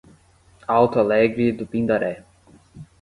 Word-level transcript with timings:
Alto 0.67 0.99
Alegre 0.99 1.51
do 1.51 1.67
Pindaré 1.67 2.23